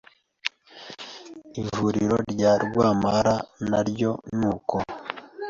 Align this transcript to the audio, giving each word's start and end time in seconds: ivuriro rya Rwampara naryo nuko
ivuriro 1.61 2.17
rya 2.31 2.51
Rwampara 2.63 3.35
naryo 3.69 4.11
nuko 4.37 4.77